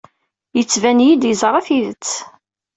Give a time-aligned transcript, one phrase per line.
[0.57, 2.11] Yettban-iyi-d yeẓra tidet.